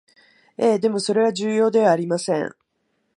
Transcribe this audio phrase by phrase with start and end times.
[0.57, 2.55] ええ、でもそれは重要ではありません